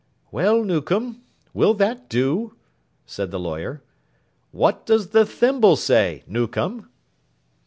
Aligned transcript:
'Well, 0.31 0.63
Newcome. 0.63 1.21
Will 1.53 1.75
that 1.75 2.09
do?' 2.09 2.55
said 3.05 3.29
the 3.29 3.39
lawyer. 3.39 3.83
'What 4.49 4.83
does 4.83 5.09
the 5.09 5.27
thimble 5.27 5.75
say, 5.75 6.23
Newcome? 6.25 6.89